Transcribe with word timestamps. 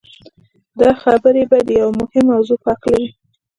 دا 0.79 0.91
خبرې 1.03 1.43
به 1.49 1.57
د 1.67 1.69
يوې 1.81 1.93
مهمې 1.99 2.21
موضوع 2.29 2.57
په 2.63 2.69
هکله 2.73 2.97
وي. 3.01 3.09